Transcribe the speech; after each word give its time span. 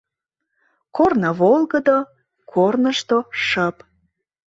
Корно 0.95 1.29
волгыдо, 1.39 1.97
корнышто 2.51 3.17
шып... 3.45 3.77